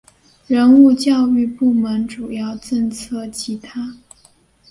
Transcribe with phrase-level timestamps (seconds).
[0.47, 3.97] 人物教育部门主要政策其他